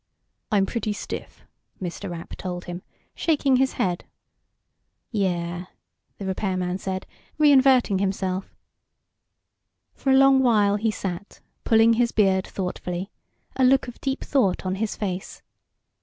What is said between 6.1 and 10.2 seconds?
the repairman said, reinverting himself. For a